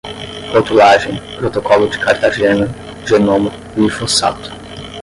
[0.51, 2.67] rotulagem, protocolo de cartagena,
[3.07, 4.49] genoma, glifosato